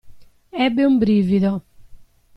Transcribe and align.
Ebbe 0.63 0.81
un 0.89 0.97
brivido. 1.03 1.53